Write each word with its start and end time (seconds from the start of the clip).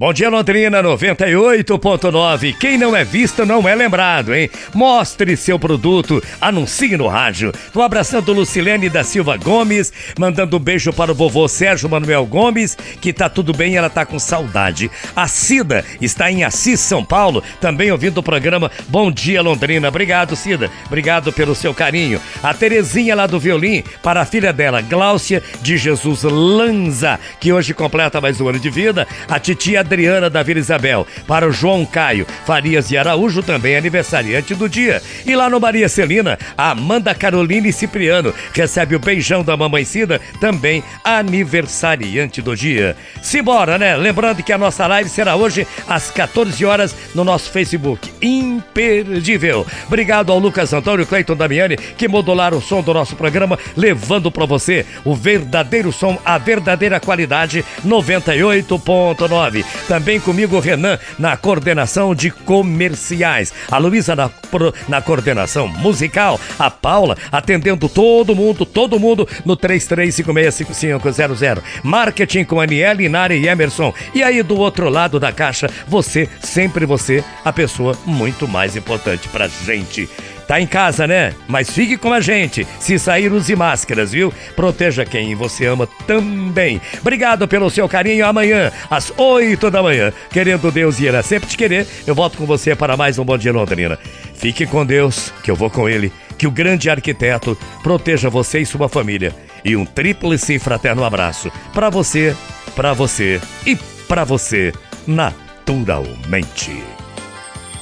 Bom 0.00 0.12
dia, 0.12 0.30
Londrina 0.30 0.80
98.9. 0.80 2.56
Quem 2.56 2.78
não 2.78 2.94
é 2.94 3.02
visto 3.02 3.44
não 3.44 3.68
é 3.68 3.74
lembrado, 3.74 4.32
hein? 4.32 4.48
Mostre 4.72 5.36
seu 5.36 5.58
produto, 5.58 6.22
anuncie 6.40 6.96
no 6.96 7.08
rádio. 7.08 7.52
Tô 7.72 7.82
abraçando 7.82 8.32
Lucilene 8.32 8.88
da 8.88 9.02
Silva 9.02 9.36
Gomes, 9.36 9.92
mandando 10.16 10.56
um 10.56 10.60
beijo 10.60 10.92
para 10.92 11.10
o 11.10 11.14
vovô 11.16 11.48
Sérgio 11.48 11.88
Manuel 11.88 12.24
Gomes, 12.26 12.76
que 13.00 13.12
tá 13.12 13.28
tudo 13.28 13.52
bem, 13.52 13.74
ela 13.74 13.90
tá 13.90 14.06
com 14.06 14.20
saudade. 14.20 14.88
A 15.16 15.26
Cida 15.26 15.84
está 16.00 16.30
em 16.30 16.44
Assis, 16.44 16.78
São 16.78 17.04
Paulo, 17.04 17.42
também 17.60 17.90
ouvindo 17.90 18.18
o 18.18 18.22
programa 18.22 18.70
Bom 18.86 19.10
Dia, 19.10 19.42
Londrina. 19.42 19.88
Obrigado, 19.88 20.36
Cida. 20.36 20.70
Obrigado 20.86 21.32
pelo 21.32 21.56
seu 21.56 21.74
carinho. 21.74 22.20
A 22.40 22.54
Terezinha 22.54 23.16
lá 23.16 23.26
do 23.26 23.40
violino, 23.40 23.82
para 24.00 24.20
a 24.20 24.24
filha 24.24 24.52
dela, 24.52 24.80
Gláucia 24.80 25.42
de 25.60 25.76
Jesus 25.76 26.22
Lanza, 26.22 27.18
que 27.40 27.52
hoje 27.52 27.74
completa 27.74 28.20
mais 28.20 28.40
um 28.40 28.48
ano 28.48 28.60
de 28.60 28.70
vida. 28.70 29.04
A 29.28 29.40
titia 29.40 29.87
Adriana 29.88 30.28
da 30.28 30.42
Vila 30.42 30.60
Isabel, 30.60 31.06
para 31.26 31.48
o 31.48 31.50
João 31.50 31.86
Caio 31.86 32.26
Farias 32.44 32.88
de 32.88 32.98
Araújo, 32.98 33.42
também 33.42 33.74
aniversariante 33.74 34.54
do 34.54 34.68
dia. 34.68 35.02
E 35.24 35.34
lá 35.34 35.48
no 35.48 35.58
Maria 35.58 35.88
Celina, 35.88 36.38
a 36.56 36.72
Amanda 36.72 37.14
Caroline 37.14 37.72
Cipriano 37.72 38.34
recebe 38.52 38.94
o 38.94 38.98
beijão 38.98 39.42
da 39.42 39.56
mamãe 39.56 39.84
Cida, 39.86 40.20
também 40.40 40.84
aniversariante 41.02 42.42
do 42.42 42.54
dia. 42.54 42.94
Simbora, 43.22 43.78
né? 43.78 43.96
Lembrando 43.96 44.42
que 44.42 44.52
a 44.52 44.58
nossa 44.58 44.86
live 44.86 45.08
será 45.08 45.36
hoje 45.36 45.66
às 45.88 46.10
14 46.10 46.62
horas 46.66 46.94
no 47.14 47.24
nosso 47.24 47.50
Facebook. 47.50 48.12
Imperdível. 48.20 49.66
Obrigado 49.86 50.30
ao 50.30 50.38
Lucas 50.38 50.72
Antônio 50.74 51.06
Cleiton 51.06 51.34
Damiani 51.34 51.76
que 51.76 52.06
modularam 52.06 52.58
o 52.58 52.62
som 52.62 52.82
do 52.82 52.92
nosso 52.92 53.16
programa, 53.16 53.58
levando 53.74 54.30
para 54.30 54.44
você 54.44 54.84
o 55.02 55.14
verdadeiro 55.14 55.90
som, 55.90 56.18
a 56.24 56.36
verdadeira 56.36 57.00
qualidade 57.00 57.64
98.9. 57.86 59.64
Também 59.86 60.18
comigo, 60.18 60.58
Renan, 60.58 60.98
na 61.18 61.36
coordenação 61.36 62.14
de 62.14 62.30
comerciais. 62.30 63.52
A 63.70 63.76
Luísa 63.78 64.16
na, 64.16 64.30
na 64.88 65.02
coordenação 65.02 65.68
musical. 65.68 66.40
A 66.58 66.70
Paula 66.70 67.16
atendendo 67.30 67.88
todo 67.88 68.34
mundo, 68.34 68.66
todo 68.66 68.98
mundo 68.98 69.28
no 69.44 69.56
33565500. 69.56 71.62
Marketing 71.82 72.44
com 72.44 72.60
Aniele, 72.60 73.08
Nari 73.08 73.38
e 73.38 73.48
Emerson. 73.48 73.92
E 74.14 74.22
aí, 74.22 74.42
do 74.42 74.58
outro 74.58 74.88
lado 74.88 75.20
da 75.20 75.32
caixa, 75.32 75.68
você, 75.86 76.26
sempre 76.40 76.86
você, 76.86 77.22
a 77.44 77.52
pessoa 77.52 77.94
muito 78.04 78.48
mais 78.48 78.76
importante 78.76 79.28
pra 79.28 79.48
gente. 79.48 80.08
Tá 80.48 80.58
em 80.58 80.66
casa, 80.66 81.06
né? 81.06 81.34
Mas 81.46 81.68
fique 81.68 81.98
com 81.98 82.10
a 82.10 82.22
gente. 82.22 82.66
Se 82.80 82.98
sair, 82.98 83.30
use 83.30 83.54
máscaras, 83.54 84.12
viu? 84.12 84.32
Proteja 84.56 85.04
quem 85.04 85.34
você 85.34 85.66
ama 85.66 85.86
também. 86.06 86.80
Obrigado 87.02 87.46
pelo 87.46 87.68
seu 87.68 87.86
carinho. 87.86 88.24
Amanhã, 88.24 88.72
às 88.90 89.12
8 89.14 89.70
da 89.70 89.82
manhã, 89.82 90.10
querendo 90.32 90.72
Deus 90.72 90.98
e 90.98 91.04
irá 91.04 91.22
sempre 91.22 91.50
te 91.50 91.56
querer, 91.56 91.86
eu 92.06 92.14
volto 92.14 92.38
com 92.38 92.46
você 92.46 92.74
para 92.74 92.96
mais 92.96 93.18
um 93.18 93.26
Bom 93.26 93.36
Dia 93.36 93.52
Londrina. 93.52 93.98
Fique 94.32 94.64
com 94.64 94.86
Deus, 94.86 95.34
que 95.44 95.50
eu 95.50 95.54
vou 95.54 95.68
com 95.68 95.86
Ele. 95.86 96.10
Que 96.38 96.46
o 96.46 96.50
grande 96.50 96.88
arquiteto 96.88 97.54
proteja 97.82 98.30
você 98.30 98.60
e 98.60 98.66
sua 98.66 98.88
família. 98.88 99.34
E 99.62 99.76
um 99.76 99.84
tríplice 99.84 100.58
fraterno 100.58 101.04
abraço 101.04 101.52
para 101.74 101.90
você, 101.90 102.34
para 102.74 102.94
você 102.94 103.38
e 103.66 103.76
para 104.08 104.24
você, 104.24 104.72
naturalmente. 105.06 106.97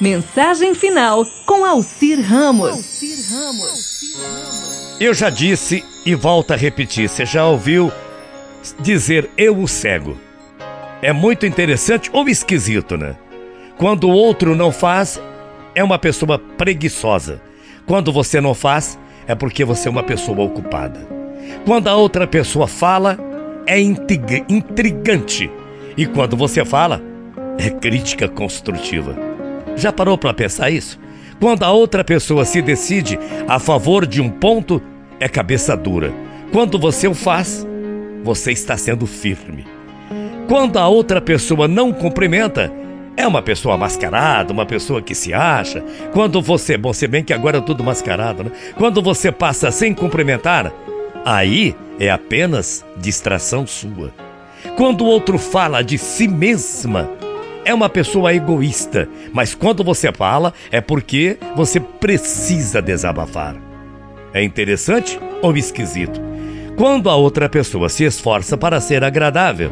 Mensagem 0.00 0.74
final 0.74 1.26
com 1.44 1.62
Alcir 1.62 2.18
Ramos. 2.22 3.02
Eu 4.98 5.12
já 5.12 5.28
disse 5.28 5.84
e 6.06 6.14
volto 6.14 6.52
a 6.52 6.56
repetir, 6.56 7.06
você 7.06 7.26
já 7.26 7.46
ouviu 7.46 7.92
dizer 8.78 9.30
eu 9.36 9.58
o 9.58 9.68
cego? 9.68 10.16
É 11.02 11.12
muito 11.12 11.44
interessante 11.44 12.08
ou 12.14 12.28
esquisito, 12.30 12.96
né? 12.96 13.14
Quando 13.76 14.04
o 14.04 14.12
outro 14.12 14.56
não 14.56 14.72
faz, 14.72 15.20
é 15.74 15.84
uma 15.84 15.98
pessoa 15.98 16.38
preguiçosa. 16.38 17.40
Quando 17.86 18.10
você 18.10 18.40
não 18.40 18.54
faz, 18.54 18.98
é 19.26 19.34
porque 19.34 19.66
você 19.66 19.86
é 19.86 19.90
uma 19.90 20.02
pessoa 20.02 20.40
ocupada. 20.42 21.06
Quando 21.66 21.88
a 21.88 21.96
outra 21.96 22.26
pessoa 22.26 22.66
fala, 22.66 23.18
é 23.66 23.78
intrigante. 23.78 25.50
E 25.94 26.06
quando 26.06 26.38
você 26.38 26.64
fala, 26.64 27.02
é 27.58 27.68
crítica 27.68 28.28
construtiva. 28.28 29.29
Já 29.76 29.92
parou 29.92 30.18
para 30.18 30.34
pensar 30.34 30.70
isso? 30.70 30.98
Quando 31.40 31.62
a 31.62 31.72
outra 31.72 32.04
pessoa 32.04 32.44
se 32.44 32.60
decide 32.60 33.18
a 33.48 33.58
favor 33.58 34.06
de 34.06 34.20
um 34.20 34.28
ponto, 34.28 34.80
é 35.18 35.28
cabeça 35.28 35.76
dura. 35.76 36.12
Quando 36.52 36.78
você 36.78 37.08
o 37.08 37.14
faz, 37.14 37.66
você 38.22 38.52
está 38.52 38.76
sendo 38.76 39.06
firme. 39.06 39.66
Quando 40.46 40.78
a 40.78 40.88
outra 40.88 41.20
pessoa 41.20 41.66
não 41.66 41.92
cumprimenta, 41.92 42.72
é 43.16 43.26
uma 43.26 43.42
pessoa 43.42 43.76
mascarada, 43.76 44.52
uma 44.52 44.66
pessoa 44.66 45.00
que 45.00 45.14
se 45.14 45.32
acha. 45.32 45.82
Quando 46.12 46.42
você, 46.42 46.76
bom, 46.76 46.92
se 46.92 47.06
bem 47.06 47.22
que 47.22 47.32
agora 47.32 47.58
é 47.58 47.60
tudo 47.60 47.84
mascarado, 47.84 48.44
né? 48.44 48.50
Quando 48.76 49.00
você 49.00 49.30
passa 49.30 49.70
sem 49.70 49.94
cumprimentar, 49.94 50.72
aí 51.24 51.74
é 51.98 52.10
apenas 52.10 52.84
distração 52.96 53.66
sua. 53.66 54.12
Quando 54.76 55.02
o 55.02 55.06
outro 55.06 55.38
fala 55.38 55.82
de 55.82 55.98
si 55.98 56.26
mesma, 56.26 57.08
é 57.64 57.74
uma 57.74 57.88
pessoa 57.88 58.34
egoísta, 58.34 59.08
mas 59.32 59.54
quando 59.54 59.84
você 59.84 60.12
fala 60.12 60.52
é 60.70 60.80
porque 60.80 61.38
você 61.56 61.78
precisa 61.80 62.80
desabafar. 62.80 63.56
É 64.32 64.42
interessante 64.42 65.18
ou 65.42 65.56
esquisito? 65.56 66.20
Quando 66.76 67.10
a 67.10 67.16
outra 67.16 67.48
pessoa 67.48 67.88
se 67.88 68.04
esforça 68.04 68.56
para 68.56 68.80
ser 68.80 69.04
agradável, 69.04 69.70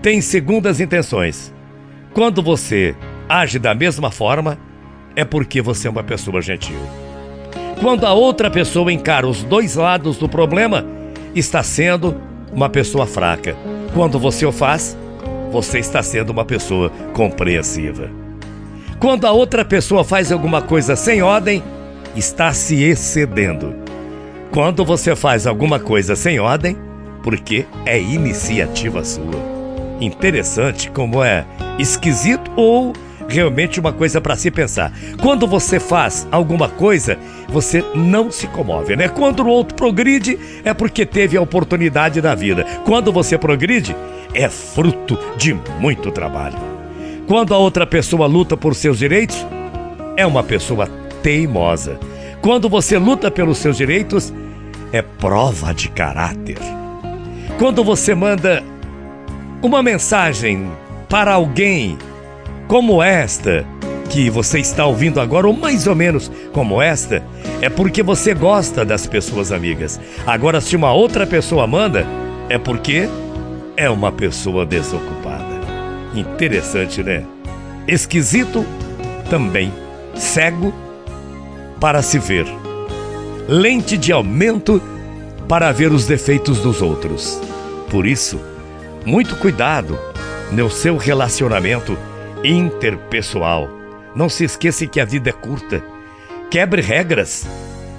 tem 0.00 0.20
segundas 0.20 0.80
intenções. 0.80 1.52
Quando 2.14 2.42
você 2.42 2.94
age 3.28 3.58
da 3.58 3.74
mesma 3.74 4.10
forma, 4.10 4.58
é 5.14 5.24
porque 5.24 5.60
você 5.60 5.88
é 5.88 5.90
uma 5.90 6.04
pessoa 6.04 6.40
gentil. 6.40 6.78
Quando 7.80 8.06
a 8.06 8.14
outra 8.14 8.50
pessoa 8.50 8.92
encara 8.92 9.26
os 9.26 9.42
dois 9.42 9.74
lados 9.74 10.16
do 10.16 10.28
problema, 10.28 10.86
está 11.34 11.62
sendo 11.62 12.16
uma 12.52 12.70
pessoa 12.70 13.06
fraca. 13.06 13.54
Quando 13.92 14.18
você 14.18 14.46
o 14.46 14.52
faz, 14.52 14.96
você 15.50 15.78
está 15.78 16.02
sendo 16.02 16.30
uma 16.30 16.44
pessoa 16.44 16.90
compreensiva. 17.12 18.10
Quando 18.98 19.26
a 19.26 19.32
outra 19.32 19.64
pessoa 19.64 20.04
faz 20.04 20.32
alguma 20.32 20.62
coisa 20.62 20.96
sem 20.96 21.22
ordem, 21.22 21.62
está 22.14 22.52
se 22.52 22.82
excedendo. 22.82 23.74
Quando 24.50 24.84
você 24.84 25.14
faz 25.14 25.46
alguma 25.46 25.78
coisa 25.78 26.16
sem 26.16 26.40
ordem, 26.40 26.76
porque 27.22 27.66
é 27.84 28.00
iniciativa 28.00 29.04
sua. 29.04 29.56
Interessante 30.00 30.90
como 30.90 31.22
é 31.22 31.44
esquisito 31.78 32.50
ou 32.56 32.92
realmente 33.28 33.80
uma 33.80 33.92
coisa 33.92 34.20
para 34.20 34.36
se 34.36 34.50
pensar. 34.50 34.92
Quando 35.20 35.46
você 35.46 35.80
faz 35.80 36.26
alguma 36.30 36.68
coisa, 36.68 37.18
você 37.48 37.84
não 37.94 38.30
se 38.30 38.46
comove, 38.46 38.96
né? 38.96 39.08
Quando 39.08 39.40
o 39.40 39.48
outro 39.48 39.74
progride, 39.74 40.38
é 40.64 40.72
porque 40.72 41.04
teve 41.04 41.36
a 41.36 41.42
oportunidade 41.42 42.20
da 42.20 42.34
vida. 42.34 42.64
Quando 42.84 43.12
você 43.12 43.36
progride, 43.36 43.96
é 44.36 44.48
fruto 44.48 45.18
de 45.36 45.54
muito 45.80 46.10
trabalho. 46.10 46.58
Quando 47.26 47.54
a 47.54 47.58
outra 47.58 47.86
pessoa 47.86 48.26
luta 48.26 48.56
por 48.56 48.74
seus 48.74 48.98
direitos, 48.98 49.44
é 50.16 50.24
uma 50.24 50.42
pessoa 50.42 50.88
teimosa. 51.22 51.98
Quando 52.40 52.68
você 52.68 52.98
luta 52.98 53.30
pelos 53.30 53.58
seus 53.58 53.76
direitos, 53.76 54.32
é 54.92 55.02
prova 55.02 55.74
de 55.74 55.88
caráter. 55.88 56.58
Quando 57.58 57.82
você 57.82 58.14
manda 58.14 58.62
uma 59.62 59.82
mensagem 59.82 60.70
para 61.08 61.32
alguém 61.32 61.98
como 62.68 63.02
esta 63.02 63.66
que 64.10 64.30
você 64.30 64.60
está 64.60 64.86
ouvindo 64.86 65.20
agora, 65.20 65.48
ou 65.48 65.52
mais 65.52 65.86
ou 65.86 65.94
menos 65.94 66.30
como 66.52 66.80
esta, 66.80 67.22
é 67.60 67.68
porque 67.68 68.02
você 68.02 68.34
gosta 68.34 68.84
das 68.84 69.06
pessoas 69.06 69.50
amigas. 69.50 70.00
Agora, 70.26 70.60
se 70.60 70.76
uma 70.76 70.92
outra 70.92 71.26
pessoa 71.26 71.66
manda, 71.66 72.06
é 72.48 72.56
porque 72.56 73.08
é 73.76 73.90
uma 73.90 74.10
pessoa 74.10 74.64
desocupada. 74.64 75.60
Interessante, 76.14 77.02
né? 77.02 77.24
Esquisito 77.86 78.64
também. 79.28 79.72
Cego 80.14 80.72
para 81.78 82.00
se 82.02 82.18
ver. 82.18 82.46
Lente 83.46 83.96
de 83.96 84.12
aumento 84.12 84.80
para 85.48 85.70
ver 85.72 85.92
os 85.92 86.06
defeitos 86.06 86.60
dos 86.60 86.80
outros. 86.80 87.40
Por 87.90 88.06
isso, 88.06 88.40
muito 89.04 89.36
cuidado 89.36 89.98
no 90.50 90.70
seu 90.70 90.96
relacionamento 90.96 91.96
interpessoal. 92.42 93.68
Não 94.14 94.28
se 94.28 94.44
esqueça 94.44 94.86
que 94.86 95.00
a 95.00 95.04
vida 95.04 95.30
é 95.30 95.32
curta. 95.32 95.84
Quebre 96.50 96.80
regras. 96.80 97.46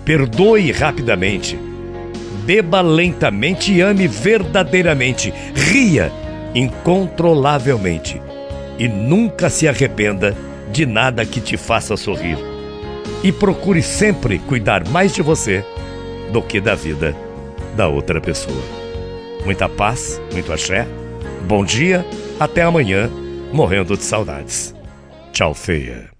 Perdoe 0.04 0.72
rapidamente. 0.72 1.77
Beba 2.48 2.80
lentamente 2.80 3.74
e 3.74 3.82
ame 3.82 4.08
verdadeiramente. 4.08 5.34
Ria 5.54 6.10
incontrolavelmente. 6.56 8.22
E 8.80 8.88
nunca 8.88 9.50
se 9.50 9.68
arrependa 9.68 10.34
de 10.72 10.86
nada 10.86 11.26
que 11.26 11.42
te 11.42 11.58
faça 11.58 11.98
sorrir. 11.98 12.38
E 13.22 13.34
procure 13.34 13.82
sempre 13.82 14.40
cuidar 14.40 14.88
mais 14.88 15.14
de 15.14 15.22
você 15.22 15.62
do 16.32 16.42
que 16.42 16.62
da 16.62 16.74
vida 16.74 17.14
da 17.76 17.90
outra 17.90 18.22
pessoa. 18.22 18.64
Muita 19.44 19.68
paz, 19.68 20.22
muito 20.32 20.54
axé. 20.54 20.88
Bom 21.46 21.66
dia, 21.66 22.06
até 22.40 22.62
amanhã 22.62 23.10
morrendo 23.52 23.98
de 23.98 24.04
saudades. 24.04 24.74
Tchau, 25.34 25.54
feia. 25.54 26.17